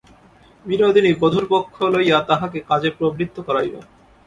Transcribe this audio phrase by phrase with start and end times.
[0.65, 3.75] বিনোদিনী বধূর পক্ষ লইয়া তাহাকে কাজে প্রবৃত্ত করাইল।